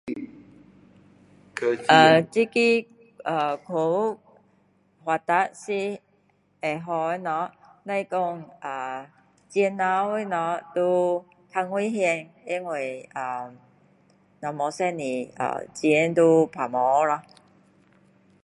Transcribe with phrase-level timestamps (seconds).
[1.89, 2.61] 呃这个
[3.67, 4.19] 科技
[5.03, 5.99] 发达是
[6.59, 7.51] 会好的东西
[7.91, 9.07] 只是说呃
[9.51, 11.19] 数额的事都
[11.49, 13.53] 比较危险因为呃
[14.39, 17.21] 若不小心呃钱就不见了咯